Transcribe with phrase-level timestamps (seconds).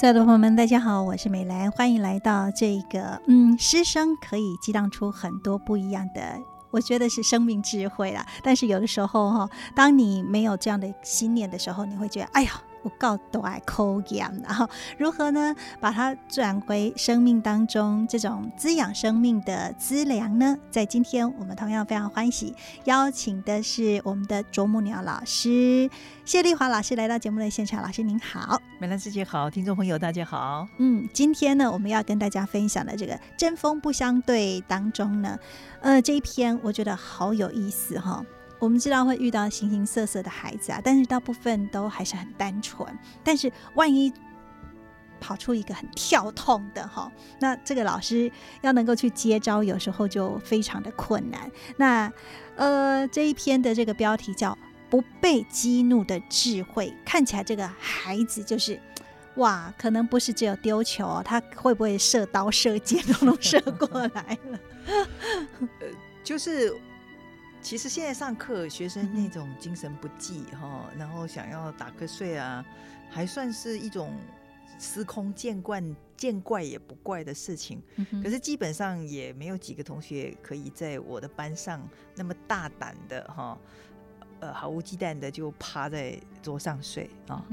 [0.00, 6.40] 所有的朋友们，大家好，我是美兰，欢迎来到这个嗯，师生可以激荡出很多不一样的，
[6.70, 8.26] 我觉得是生命智慧啦。
[8.42, 12.52] 但是有的时候哈，当你没有这样的信念的时候，你会觉得，哎呀。
[12.82, 15.54] 我告都爱口养，然后如何呢？
[15.80, 20.56] 把它转回生命当中，这种滋养生命的资粮呢？
[20.70, 25.88] 在今天我们同样非常欢喜邀请的是我们的啄木鸟老师
[26.24, 27.82] 谢丽华老师来到节目的现场。
[27.82, 30.66] 老师您好，美兰师姐好，听众朋友大家好。
[30.78, 35.38] 嗯，今天呢，我们要跟大家分享的这个针锋不相对当中呢，
[35.80, 38.24] 呃，这一篇我觉得好有意思哈。
[38.60, 42.86] 我们知道会遇到形形色色的孩子啊，但是大部分都还是很单纯。
[43.24, 44.12] 但是万一
[45.18, 51.50] 跑出一个很跳痛的哈，那这个老师要能够去接招，有时候就非常的困难。
[51.78, 52.12] 那
[52.56, 54.56] 呃，这一篇的这个标题叫
[54.90, 58.78] “不被激怒的智慧”，看起来这个孩子就是
[59.36, 64.58] 哇，可能不是只有丢球，他会不会射刀射箭都能射过来了？
[65.80, 65.86] 呃，
[66.22, 66.74] 就是。
[67.62, 72.64] 其实现在上课，学生那种精神不济哈，然后想要打瞌睡啊，
[73.10, 74.16] 还算是一种
[74.78, 75.84] 司空见惯、
[76.16, 77.82] 见怪也不怪的事情。
[78.22, 81.86] 可是基本上也没有几个同学可以在我的班上
[82.16, 83.58] 那么大胆的哈，
[84.40, 87.44] 呃，毫无忌惮的就趴在桌上睡啊。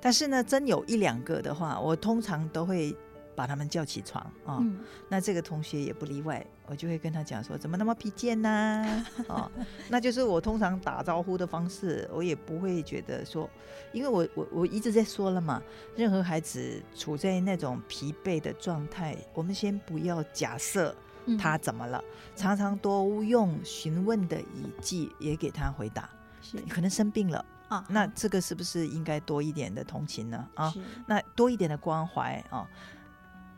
[0.00, 2.94] 但是呢，真有一两个的话，我通常都会。
[3.34, 4.62] 把他们叫起床啊，
[5.08, 9.06] 那这个同学也不例外，我就会跟他讲说，怎么那么疲倦呢？
[9.28, 9.50] 哦，
[9.88, 13.48] 那就是我通常打招呼的方式，我也不会觉得说，
[13.92, 15.62] 因为我我我一直在说了嘛，
[15.96, 20.94] 任何孩子处在那种疲惫的状态，我们先不要假设
[21.38, 22.02] 他怎么了，
[22.36, 26.08] 常常多用询问的语气也给他回答，
[26.40, 30.48] 是可能生病了啊，那这个是不是应该多一点的同情呢？
[30.54, 30.72] 啊，
[31.06, 32.68] 那多一点的关怀啊。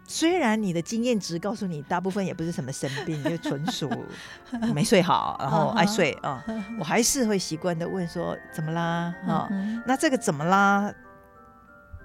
[0.08, 3.90] 虽然你的经验值告诉你，大部分也不是什么生病，就纯属
[4.74, 6.44] 没睡好，然后爱睡啊，
[6.78, 9.14] 我还是会习惯的问说怎么啦？
[9.26, 9.48] 啊，
[9.86, 10.94] 那这个怎么啦？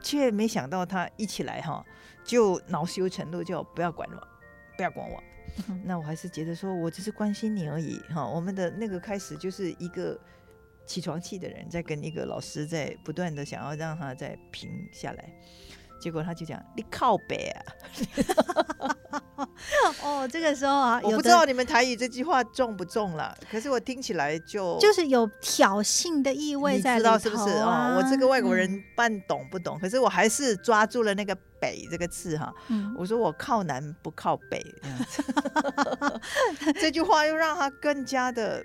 [0.01, 1.85] 却没想到他一起来哈，
[2.23, 4.27] 就恼羞成怒，就不要管我，
[4.75, 5.21] 不要管我。
[5.83, 8.25] 那我还是觉得说我只是关心你而已哈。
[8.25, 10.19] 我们的那个开始就是一个
[10.87, 15.29] 起床气的人在跟一个老师在不断的想要让他再平下来。
[16.01, 17.61] 结果他就讲：“你靠北啊！”
[20.03, 32.51] 哦，这个时候啊， 我不知道你们台语这句话重不重了，可是我听起来就就是有挑衅的意味在你知道，是不是哦，我这个外国人半懂不懂，可是我还是抓住了那个“北”这个字哈。
[32.97, 34.63] 我说我靠南不靠北，
[36.79, 38.63] 这 句话又让他更加的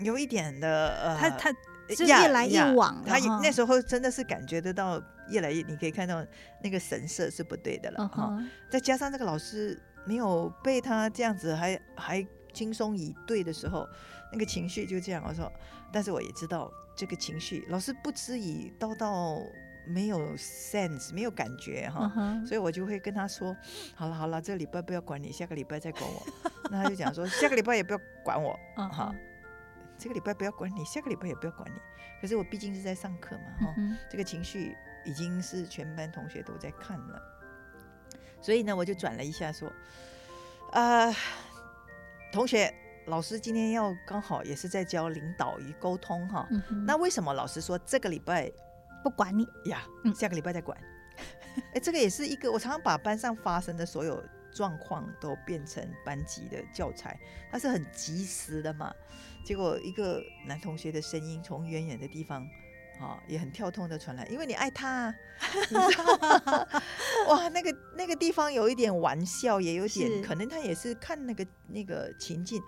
[0.00, 1.52] 有一点的呃，他他
[1.94, 5.02] 就越来越往，他那时候真的是感觉得到。
[5.30, 6.24] 越来越，你可以看到
[6.62, 8.42] 那个神色是不对的了哈。
[8.70, 13.86] 再加上那个老师没有被他这样子还还轻松以对的时候，
[14.32, 15.22] 那个情绪就这样。
[15.28, 15.52] 我说，
[15.92, 19.38] 但是我也知道这个情绪，老师不知以叨叨
[19.86, 22.10] 没有 sense，没有感觉哈。
[22.46, 23.54] 所以我就会跟他说，
[23.94, 26.26] 好了好了，这个礼拜不要管你，下个礼拜再管我。
[26.70, 29.14] 那他就讲说，下个礼拜也不要管我，哈。
[29.98, 31.78] 这个礼拜不要管你，下个礼拜也不要管你。
[32.20, 33.74] 可是我毕竟是在上课嘛，哈，
[34.10, 34.76] 这个情绪。
[35.04, 37.22] 已经是全班同学都在看了，
[38.42, 39.72] 所以呢，我就转了一下说
[40.72, 41.10] ：“啊，
[42.30, 42.74] 同学，
[43.06, 46.46] 老师今天要刚好也是在教领导与沟通哈。
[46.84, 48.52] 那为什么老师说这个礼拜
[49.02, 49.82] 不管你呀？
[50.14, 50.76] 下个礼拜再管？
[51.72, 54.22] 哎，这个也是一个我常常把班上发生的所有
[54.52, 57.18] 状况都变成班级的教材，
[57.50, 58.92] 它是很及时的嘛。
[59.44, 62.46] 结果一个男同学的声音从远远的地方。”
[62.98, 65.14] 啊，也很跳痛的传来，因为你爱他，
[67.30, 72.60] 哇，那个那个地方有一点玩笑，也有点可能他也是看那个那个情境，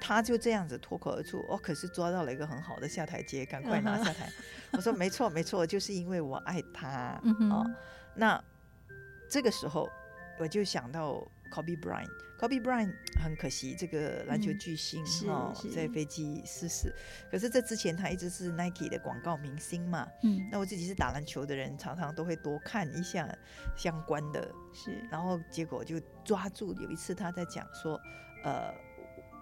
[0.00, 4.28] 他就这样子脱口而出，哦，可是抓到了一个很好的下台阶，赶快拿下台。
[4.74, 7.22] 我说没错没错，就是因为我爱他啊。
[8.16, 8.42] 那
[9.30, 9.88] 这个时候
[10.38, 12.10] 我就想到 Kobe Bryant。
[12.38, 16.94] Kobe Bryant 很可惜，这个篮球巨星哈、在飞机失事。
[17.32, 20.06] 可是这之前他一直是 Nike 的广告明星嘛。
[20.22, 23.28] 嗯，那我自己是打篮球的人，常常都会多看一下
[23.76, 24.48] 相关的。
[24.72, 28.00] 是，然后结果就抓住有一次他在讲说，
[28.44, 28.72] 呃，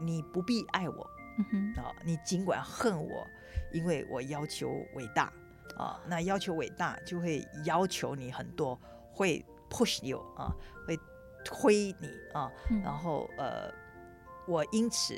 [0.01, 3.27] 你不必爱我嗯哼，啊，你尽管恨我，
[3.75, 5.31] 因为我要求伟大
[5.77, 6.01] 啊。
[6.09, 8.81] 那要求伟大就会要求你很多，
[9.13, 10.55] 会 push you 啊，
[10.87, 10.99] 会
[11.45, 12.51] 推你啊。
[12.71, 13.73] 嗯然后呃，
[14.47, 15.15] 我因此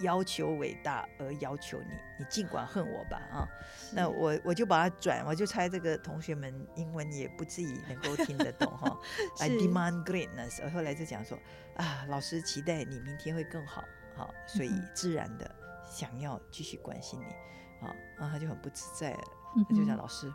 [0.00, 3.48] 要求伟大而要求你，你尽管恨我吧啊。
[3.92, 8.96] 那我我就把它转，我就猜这个同学们英文也不至于能够听得懂哈。
[9.40, 11.36] I demand greatness，后来就讲说
[11.76, 13.82] 啊，老师期待你明天会更好，
[14.14, 15.50] 好，所以自然的
[15.84, 19.24] 想要继续关心你，啊，然后他就很不自在了，
[19.56, 20.32] 嗯他就讲老师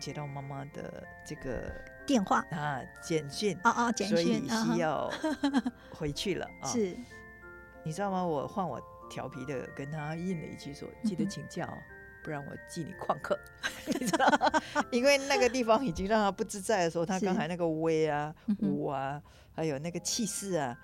[0.00, 1.72] 接到妈妈的这个
[2.06, 5.10] 电话，啊简讯，哦哦，简所以讯，啊哈需要
[5.90, 6.66] 回去了 啊。
[6.66, 6.96] 是，
[7.84, 8.24] 你知道吗？
[8.24, 11.74] 我换我调皮的跟他应了一句说：“记得请假哦，
[12.24, 13.38] 不然我记你旷课。
[13.86, 14.60] ”你知道吗？
[14.90, 19.20] 因为那个地方已经让他不自在的时候，他刚才那个威啊嗯、哼舞啊，
[19.54, 20.76] 还有那个气势啊，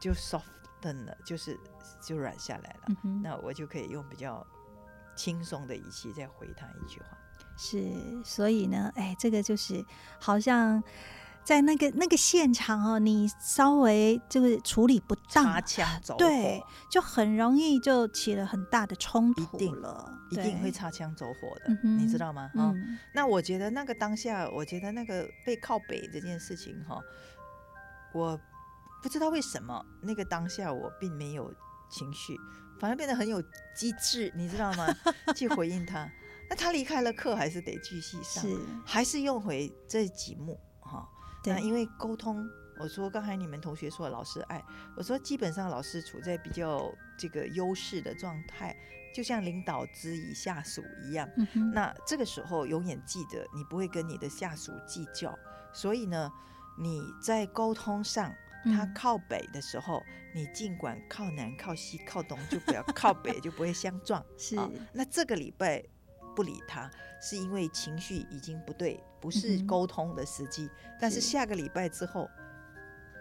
[0.00, 1.58] 就 soften 了，就是
[2.02, 2.96] 就软下来了。
[3.04, 4.46] 嗯，那我就可以用比较
[5.16, 7.06] 轻松的语气再回他一句话。
[7.56, 7.92] 是，
[8.24, 9.84] 所以呢，哎，这个就是
[10.18, 10.82] 好像
[11.44, 22.42] 在那个那个现场哦，你稍微就是处理不当擦，枪走火，对，就很容易就起了很大的冲突了，一定会对擦枪走火的嗯，你知道吗？
[22.54, 27.00] 啊、嗯，那我觉得那个当下，我觉得那个背靠北这件事情哈，
[28.12, 28.38] 我
[29.02, 31.52] 不知道为什么那个当下我并没有
[31.90, 32.36] 情绪，
[32.80, 33.42] 反而变得很有
[33.76, 34.86] 机智，你知道吗？
[35.34, 36.08] 去回应他。
[36.52, 41.08] 那他离开了课，还是得继续上，是，还是用回这几幕哈。
[41.46, 42.46] 那对，因为沟通，
[42.78, 44.62] 我说刚才你们同学说老师爱，
[44.94, 48.76] 我说基本上老师处在比较这个优势的状态，
[49.14, 51.26] 就像领导之以下属一样。
[51.54, 55.34] 嗯，那这个时候永远记得，你不会跟你的下属计较，
[55.72, 56.30] 所以呢，
[56.78, 58.30] 你在沟通上，
[58.64, 60.02] 他嗯靠北的时候，
[60.34, 64.22] 你尽管靠南、靠西、靠东，就不要 靠北，就不会相撞。
[64.36, 65.82] 是，啊，那这个礼拜
[66.34, 66.90] 不理他，
[67.20, 70.68] 是因为情绪已经不对，不是沟通的时机。
[71.00, 72.28] 但是是下个礼拜之后，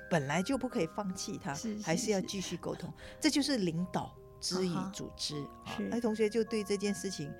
[0.09, 2.91] 本来就不可以放弃他，还是要继续沟通。
[3.19, 5.35] 这就是领导之于啊哈组织
[5.65, 5.87] 啊是。
[5.89, 7.33] 那同学就对这件事情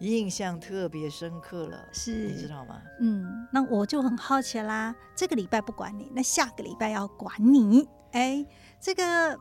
[0.00, 2.82] 印象特别深刻了，是，你知道吗？
[3.00, 4.94] 嗯，那我就很好奇啦。
[5.14, 7.88] 这个礼拜不管你，那下个礼拜要管你。
[8.12, 8.44] 哎，
[8.80, 9.38] 这个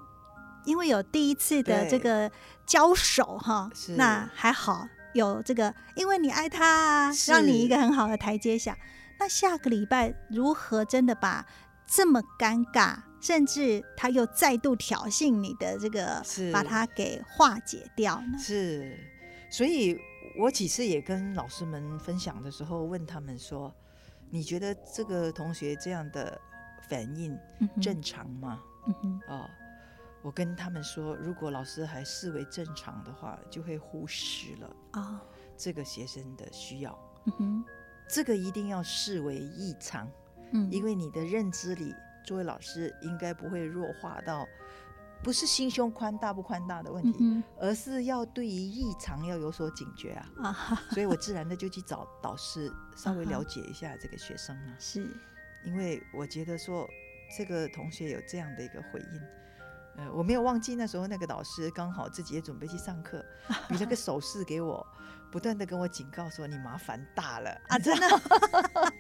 [0.66, 2.30] 因为有第一次的这个
[2.66, 8.78] 交手哈是，那还好有这个，因为你爱他啊，让你一个很好的台阶下。
[9.18, 11.46] 那下个礼拜如何真的把
[11.88, 16.22] 这么尴尬，甚至他又再度挑衅你的这个，
[16.52, 18.38] 把它给化解掉呢？
[18.38, 19.00] 是，
[19.50, 19.98] 所以
[20.38, 23.74] 我几次也跟老师们分享的时候，问他们说
[24.30, 26.38] ：“你觉得这个同学这样的
[26.90, 27.40] 反应
[27.82, 29.50] 正常吗嗯哼，？”哦，
[30.26, 35.22] 我跟他们说，如果老师还视为正常的话，就会忽视了啊，
[35.56, 36.98] 这个学生的需要。
[37.26, 37.66] 嗯哼，
[38.10, 40.10] 这个一定要视为异常，
[40.52, 41.94] 嗯，因为你的认知里，
[42.26, 44.48] 作为老师应该不会弱化到
[45.24, 50.82] 不是心胸宽大不宽大的问题，嗯而是要对于异常要有所警觉啊。
[50.90, 55.08] 所以我自然的就去找导师稍微了解一下这个学生啊，是，
[55.64, 56.90] 因为我觉得说
[57.38, 59.22] 这个同学有这样的一个回应。
[59.98, 63.24] 呃，我没有忘记那时候那个老师刚好自己也准备去上课，
[63.70, 64.86] 比了个手势给我，
[65.32, 68.22] 不断的跟我警告说你麻烦大了啊，真的，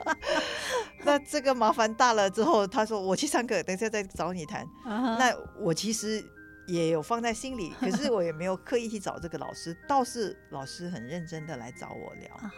[1.03, 4.65] 那这个麻烦大了之后，他说我去上课，等一下再找你谈。
[4.85, 6.23] 那那我其实
[6.67, 12.51] 也有放在心里，可是我也没有 刻意去找这个老师，倒是老师很认真的来找我聊。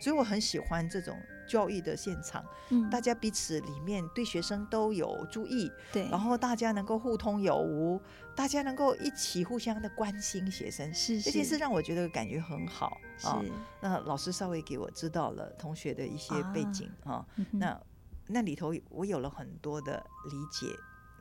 [0.00, 1.16] 所以我很喜欢这种
[1.48, 8.00] 教育的现场，嗯大家彼此里面对学生都有注意，对，然后大家能够互通有无，
[8.36, 10.92] 大家能够一起互相的关心学生。
[10.94, 13.42] 是这件是事让我觉得感觉很好啊。
[13.80, 17.80] 那老师稍微给我知道了同学的一些背景啊嗯那
[18.28, 20.68] 那里头我有了很多的理解、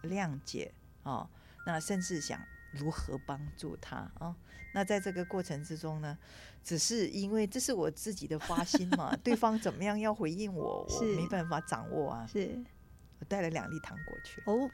[0.08, 0.72] 谅解
[1.02, 1.28] 啊，
[1.66, 2.40] 那甚至想
[2.72, 4.36] 如何帮助他啊。
[4.74, 6.18] 那在这个过程之中呢，
[6.64, 12.28] 只是因为这是我自己的发心嘛， 对方怎么样要回应我，我是没办法掌握啊。
[12.32, 12.58] 是
[13.20, 14.70] 我带了两粒糖果去，哦。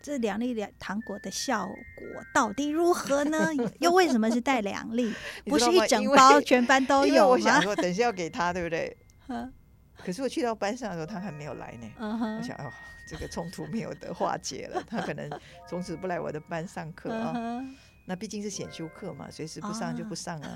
[0.00, 3.48] 这两粒两糖果的效果到底如何呢？
[3.80, 5.12] 又为什么是带两粒，
[5.44, 7.60] 不是一整包全班都有吗我想？
[7.60, 8.96] 说，等一下要给他，对不对？
[9.98, 11.86] 嗯可是我去到班上的时候，他还没有来呢。
[12.38, 12.70] 我想哦，
[13.08, 15.28] 这个冲突没有得化解了， 他可能
[15.68, 17.34] 从此不来我的班上课啊。
[18.06, 20.54] 那毕竟是选修课嘛，随时不上就不啊上啊。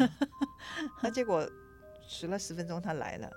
[1.03, 1.47] 那结果
[2.09, 3.31] 迟了十分钟，他来了。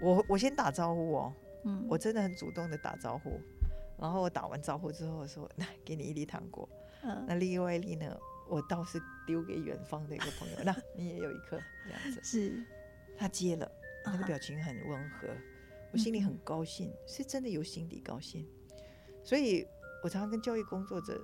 [0.00, 1.32] 我我先打招呼哦，
[1.64, 3.40] 嗯，我真的很主动的打招呼。
[3.98, 6.68] 然后我打完招呼之后我说：“那，给你一粒糖果。
[7.02, 8.16] 嗯那另外一粒呢，
[8.48, 12.20] 我倒是丢给远方的一个朋友， 那你也有一颗这样子。
[12.22, 12.62] 是
[13.18, 13.70] 他接了，
[14.04, 15.28] 那个表情很温和，
[15.92, 18.46] 我心里很高兴，是真的由心底高兴。
[19.22, 19.66] 所以
[20.02, 21.20] 我常常跟教育工作者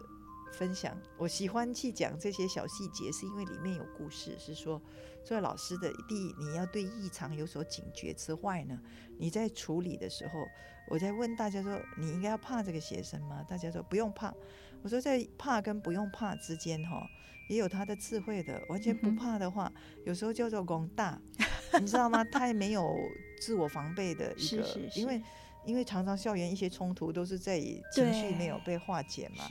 [0.53, 4.81] 分享，我喜欢去讲这些小细节，是因为里面有故事，是说
[5.25, 8.79] 作为老师的，第一你要对异常有所警觉之外呢，
[9.19, 10.47] 你在处理的时候，
[10.89, 13.43] 我在问大家说，你应该要怕这个学生吗？
[13.49, 14.33] 大家说不用怕。
[14.83, 17.05] 我说在怕跟不用怕之间哈，
[17.49, 18.63] 也有他的智慧的。
[18.69, 19.73] 完全不怕的话，
[20.05, 21.21] 有时候叫做广大，
[21.79, 22.25] 你知道吗？
[22.25, 22.97] 他也没有
[23.41, 25.23] 自我防备的一个，是是是因为
[25.65, 29.45] 因为常常校园一些冲突都是在于情绪没有被化解嘛。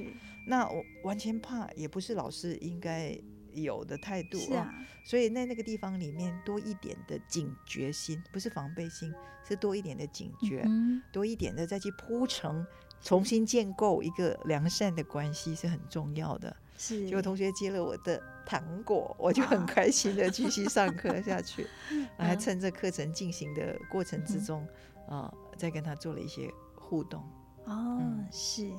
[0.47, 3.17] 那我完全怕也不是老师应该
[3.51, 4.71] 有的态度啊，
[5.03, 9.11] 所以在那个地方里面多一点的警觉心，不是防备心，
[9.47, 12.65] 是多一点的警觉，嗯多一点的再去铺成。
[13.05, 16.53] 重新建构一个良善的关系是很重要的。
[16.75, 21.67] 是，结果同学接了我的糖果，我就很啊开心的继续上课下去，
[22.17, 22.39] 还嗯。
[22.39, 24.67] 趁着课程进行的过程之中，
[25.07, 27.21] 啊、再跟他做了一些互动。
[27.65, 28.25] 哦嗯。
[28.31, 28.69] 是，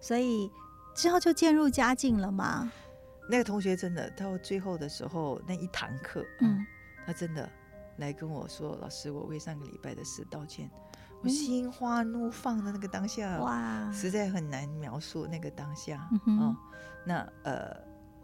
[0.00, 0.48] 所以
[0.94, 2.72] 之后就渐入佳境了嘛，
[3.28, 6.56] 那个同学真的到最后的时候，那一堂课，嗯。
[6.58, 6.66] 嗯，
[7.04, 7.50] 他真的
[7.96, 10.70] 来跟我说：“老师，我为上个礼拜的事道歉。”
[11.28, 16.56] 心花怒放的那个当下，哇，实在很难描述那个当下嗯哦。
[17.04, 17.76] 那呃，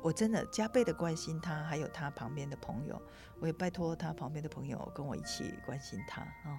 [0.02, 3.00] 我真的加倍的关心他，还有他旁边的朋友，
[3.40, 6.59] 我也拜托他旁边的朋友跟我一起关心他啊、哦。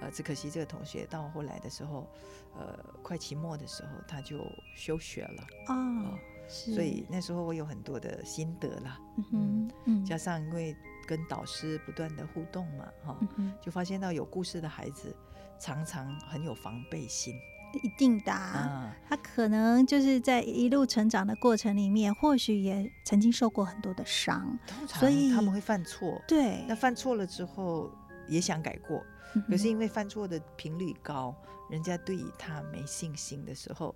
[0.00, 2.10] 呃，只可惜这个同学到后来的时候，
[2.58, 10.76] 呃，快期末的时候他就休学了，哦，是，所以那时候我有很多的心得啦，嗯哼嗯加上因为
[11.06, 13.16] 跟导师不断的互动嘛，哈、
[13.62, 15.14] 就发现到有故事的孩子
[15.58, 17.34] 常常很有防备心
[17.82, 18.32] 一定的。
[19.08, 24.58] 他可能就是在一路成长的过程里面，或许也曾经受过很多的伤。
[24.86, 27.90] 所以他们会犯错，对，那犯错了之后
[28.28, 29.02] 也想改过，
[29.34, 31.34] 嗯可是因为犯错的频率高，
[31.68, 33.94] 人家对他没信心的时候，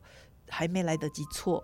[0.49, 1.63] 还没来得及错，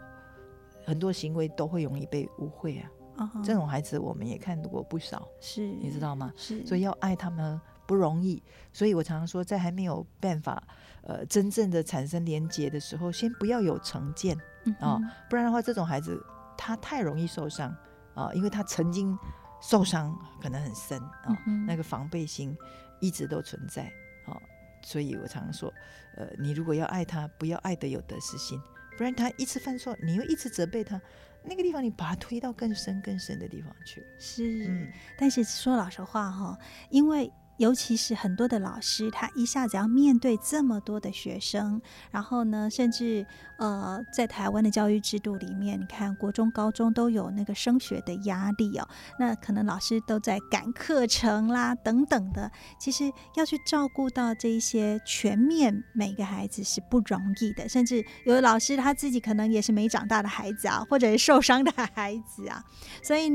[0.84, 2.90] 很多行为都会容易被误会啊。
[3.16, 6.32] 哦这种孩子我们也看过不少，是你知道吗？
[6.36, 10.62] 是，所以要爱他们不容易，所以我常常说，在还没有办法
[11.02, 16.18] 呃真正的产生连结的时候，先不要有成见嗯啊、哼不然的话，这种孩子
[16.56, 17.74] 他太容易受伤
[18.14, 19.18] 啊、因为他曾经
[19.60, 21.36] 受伤可能很深啊、
[21.66, 22.56] 那个防备心
[23.00, 23.82] 一直都存在
[24.26, 24.40] 啊、
[24.82, 25.72] 所以我常常说，
[26.16, 28.58] 呃，你如果要爱他，不要爱的有得失心，
[28.96, 30.98] 不然他一次犯错，你又一直责备他，
[31.42, 34.88] 那个地方你把他推到更深更深的地方去，是，嗯，
[35.18, 41.80] 但是说老实话哈，因为尤其是很多的老师，他一下子要面对这么多的学生，
[42.10, 43.26] 然后呢，甚至
[43.58, 62.64] 呃，在台湾的教育制度里面，你看国中、高中都有那个升学的压力哦，那可能老师都在赶课程啦等等的，其实要去照顾到这一些全面每个孩子是不容易的，甚至有的老师他自己可能也是没长大的孩子啊，或者是受伤的孩子啊，
[63.02, 63.30] 所以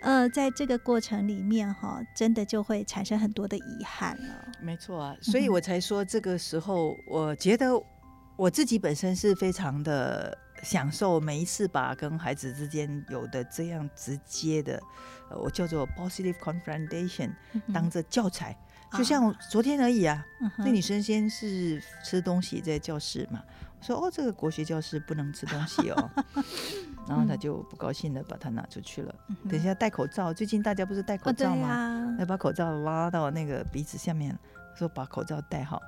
[0.00, 4.48] 呃，在这个过程里面哈，真的就会产生很多的遗憾了。
[4.60, 7.70] 没错啊，所以我才说这个时候，我觉得
[8.36, 14.80] 我自己本身是非常的享受每一次把跟孩子之间有的这样直接的，
[15.30, 17.30] 呃，我叫做 positive confrontation，
[17.72, 18.56] 当着教材，
[18.92, 20.24] 就像昨天而已啊。
[20.40, 23.42] 嗯那女生先是吃东西在教室嘛，
[23.78, 26.10] 我说哦，这个国学教室不能吃东西哦，
[27.10, 29.12] 然后他就不高兴的把它拿出去了。
[29.48, 31.68] 等一下戴口罩，最近大家不是戴口罩吗？
[31.68, 34.38] 啊，要把口罩拉到那个鼻子下面，
[34.76, 35.82] 说把口罩戴好。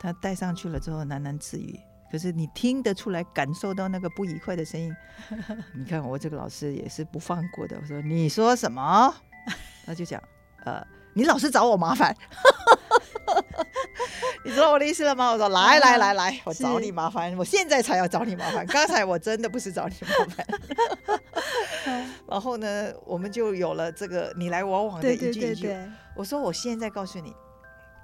[0.00, 1.78] 他戴上去了之后喃喃自语，
[2.10, 4.92] 可是你听得出来，感受到那个不愉快的声音。
[5.72, 9.14] 你看我这个老师也是不放过的，我说你说什么？
[9.86, 10.20] 他就讲，
[10.64, 12.12] 呃，你老是找我麻烦。
[14.42, 15.30] 你知道我的意思了吗？
[15.30, 18.66] 我说来来来来，我找你麻烦，我现在才要找你麻烦。
[18.66, 21.20] 刚才我真的不是找你麻烦。
[22.26, 25.40] 然后呢，我们就有了这个你来我往的一句一句。
[25.40, 27.34] 对对，我说我现在告诉你，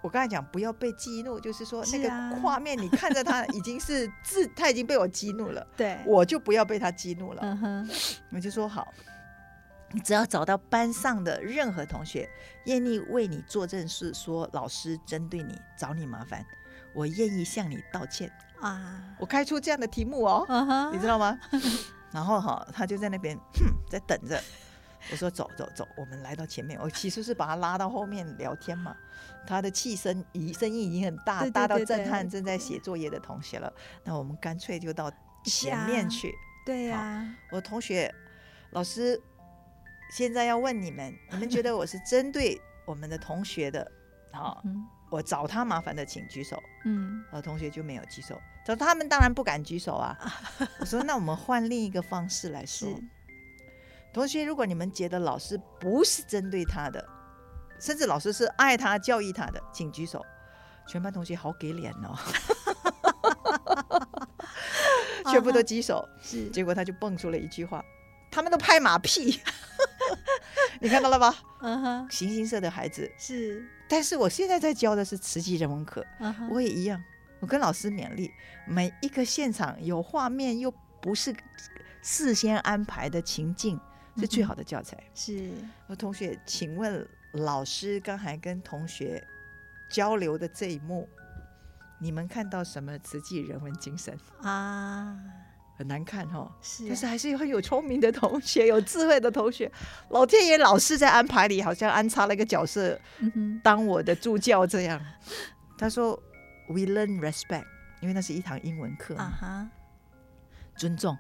[0.03, 7.41] 我刚才讲不要被激怒，就是说那个画面你看着他已经是自他已经被我激怒了，对，我就不要被他激怒了。
[7.43, 7.91] 嗯哼，
[8.33, 8.87] 我就说好，
[9.93, 12.29] 你只要找到班上的任何同学
[12.65, 16.45] 愿意为你做正事，说老师针对你找你麻烦，
[16.95, 18.31] 我愿意向你道歉。
[18.61, 21.39] 啊，我开出这样的题目哦，你知道吗？
[22.13, 24.41] 然后哈，他就在那边哼，在等着。
[25.13, 26.77] 我说走走走，我们来到前面。
[26.81, 28.97] 我其实是把他拉到后面聊天嘛。
[29.47, 33.73] 他的气声已声音已经很大，对对大到震撼正在写作业的同学了。
[34.03, 35.09] 那我们干脆就到
[35.45, 36.35] 前面去。
[36.65, 38.13] 对呀、我同学，
[38.71, 39.21] 老师
[40.17, 43.87] 现在要问你们， 你们觉得我是针对我们的同学的？
[44.33, 46.59] 好，嗯我找他麻烦的请举手。
[46.87, 50.17] 嗯呃，同学就没有举手，找他们当然不敢举手啊。
[50.81, 52.89] 我说那我们换另一个方式来说，
[54.15, 57.07] 同学，如果你们觉得老师不是针对他的，
[57.79, 60.25] 甚至老师是爱他、教育他的，请举手。
[60.89, 62.17] 全班同学好给脸哦，
[65.31, 66.09] 全部都举手。
[66.23, 67.85] 是结果他就蹦出了一句话
[68.33, 69.41] ：“他们都拍马屁。”
[70.81, 71.35] 你看到了吧？
[71.61, 76.05] 嗯哼形形色的孩子，是但是我现在在教的是慈济人文课，
[76.51, 77.03] 我也一样，
[77.41, 78.31] 我跟老师勉励，
[78.67, 81.35] 每一个现场有画面又不是
[82.03, 83.81] 事先安排的情境，
[84.17, 84.97] 是最好的教材。
[85.15, 85.51] 是
[85.87, 89.27] 我同学，请问老师刚才跟同学
[89.89, 91.09] 交流的这一幕，
[91.99, 94.17] 你们看到什么慈济人文精神？
[94.43, 95.19] 啊
[95.77, 99.71] 很难看哈、哦，是但是还是有很有聪明的同学，有智慧的同学。
[100.09, 105.01] 老天爷老是在安排里，好像安插了一个角色，嗯当我的助教这样。
[105.77, 106.19] 他说
[106.69, 107.67] ：“We learn respect，
[108.01, 109.69] 因为那是一堂英文课，啊哈
[110.75, 111.17] 尊重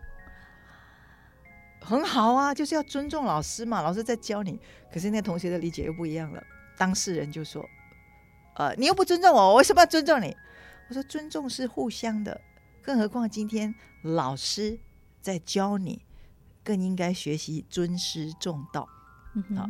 [1.80, 4.58] 很好啊，就是要尊重老师嘛，老师在教你。
[4.90, 6.42] 可是那同学的理解又不一样了，
[6.78, 7.62] 当事人就说
[8.56, 10.34] ：‘呃，你又不尊重我，我为什么要尊重你？’
[10.88, 12.40] 我说：‘尊重是互相的，
[12.86, 14.78] 更何况今天老师
[15.20, 16.06] 在教你，
[16.62, 18.82] 更应该学习尊师重道。’
[19.34, 19.68] 好嗯好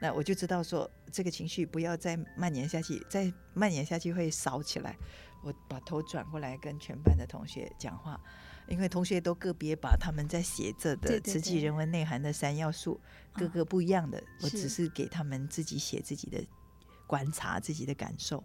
[0.00, 4.94] 那我就知道说这个情绪不要再蔓延下去，再蔓延下去会烧起来。
[5.42, 8.20] 我把头转过来跟全班的同学讲话，
[8.68, 13.00] 因为同学都个别把他们在写着的对对对慈济人文内涵的三要素，
[13.32, 16.44] 啊各个不一样的，我只是给他们自己写自己的
[17.06, 18.44] 观察、自己的感受。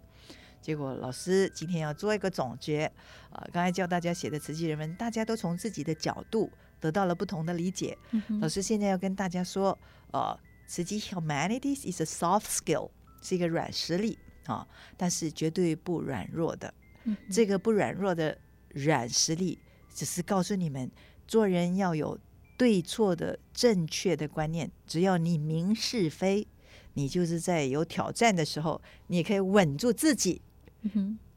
[0.64, 2.90] 结果老师今天要做一个总结
[3.28, 6.50] 啊、刚才教大家写的慈济人文，大家都从自己的角度
[6.80, 7.98] 得到了不同的理解。
[8.12, 9.78] 嗯老师现在要跟大家说，
[10.12, 10.34] 呃，
[10.66, 12.88] 慈济 humanities is a soft skill，
[13.20, 16.72] 是一个软实力啊，但是绝对不软弱的。
[17.02, 18.38] 嗯这个不软弱的
[18.70, 19.58] 软实力，
[19.94, 20.90] 只是告诉你们，
[21.28, 22.18] 做人要有
[22.56, 24.70] 对错的正确的观念。
[24.86, 26.48] 只要你明是非，
[26.94, 30.40] 你就是在有挑战的时候，你也可以稳住自己，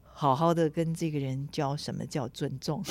[0.02, 2.82] 好好的跟这个人教什么叫尊重。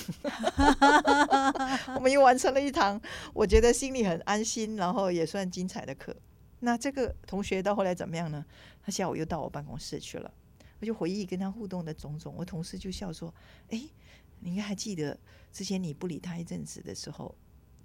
[1.96, 3.00] 我们又完成了一堂，
[3.34, 6.16] 我觉得心里很安心，然后也算精彩的课。
[6.60, 8.46] 那这个同学到后来怎么样呢？
[8.82, 10.34] 他下午又到我办公室去了，
[10.80, 12.34] 我就回忆跟他互动的种种。
[12.38, 13.34] 我同事就笑说
[13.70, 13.84] ：“哎，
[14.40, 15.20] 你应该还记得
[15.52, 17.36] 之前你不理他一阵子的时候，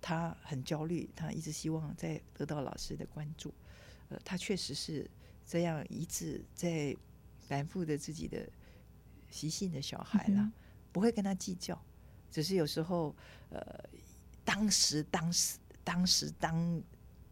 [0.01, 3.53] 他很焦虑，他一直希望在得到老师的关注。
[4.09, 5.11] 呃，他确实是
[5.45, 6.97] 这样一直在
[7.41, 8.49] 反复的自己的
[9.33, 10.53] 习性的小孩啦，嗯
[10.93, 11.77] 不会跟他计较，
[12.31, 13.17] 只是有时候
[13.49, 13.61] 呃，
[14.45, 16.83] 当时当时当时当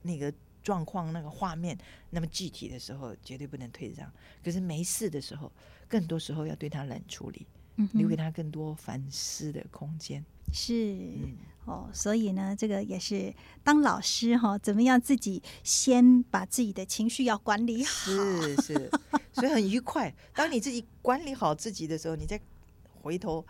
[0.02, 0.32] 那个
[0.62, 4.10] 状况那个画面那么具体的时候，绝对不能退让。
[4.42, 5.52] 可是没事的时候，
[5.86, 7.46] 更多时候要对他冷处理，
[7.92, 10.24] 留给他更多反思的空间。
[10.52, 18.90] 是嗯，哦，所以呢，这个也是当老师哈、怎么样自己先把自己的情绪要管理好，是是，
[19.32, 20.12] 所以很愉快。
[20.34, 22.40] 当你自己管理好自己的时候，你再
[23.00, 23.46] 回头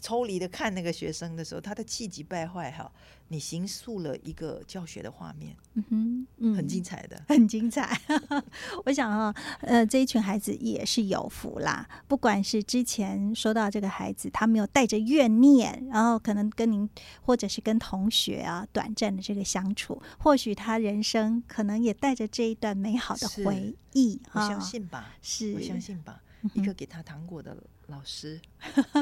[0.00, 2.90] 抽离的看那个学生的时候，他的气急败坏哈，
[3.28, 7.22] 你形塑了一个教学的画面，嗯哼，嗯，很精彩的。
[7.28, 8.00] 很精彩。
[8.86, 11.88] 我想啊，呃，这一群孩子也是有福啦。
[12.06, 16.88] 不管是之前说到这个孩子，他没有带着怨念，然后可能跟您
[17.22, 24.48] 或者是跟同学啊短暂的这个相处，或许他人生可能也带着这一段美好的回忆我啊。
[24.48, 26.22] 相信吧，是，我相信吧。
[26.22, 27.56] 嗯一个给他糖果的
[27.88, 28.38] 老师，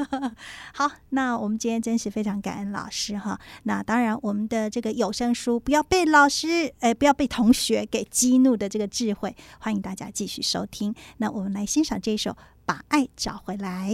[0.73, 3.37] 好，那我们今天真是非常感恩老师哈。
[3.63, 10.95] 那当然，我们的这个有声书不要被老师，呃，不要被同学给激怒的这个智慧，欢迎大家继续收听。
[11.17, 12.31] 那我们来欣赏这首
[12.65, 13.91] 《把爱找回来》。